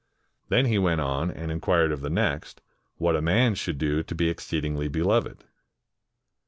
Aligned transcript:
Then 0.49 0.65
he 0.65 0.79
went 0.79 0.99
on 0.99 1.29
and 1.29 1.51
inquired 1.51 1.91
of 1.91 2.01
the 2.01 2.09
next, 2.09 2.59
what 2.95 3.15
a 3.15 3.21
man 3.21 3.53
should 3.53 3.77
do 3.77 4.01
to 4.01 4.15
be 4.15 4.29
exceedingly 4.31 4.87
beloved. 4.87 5.45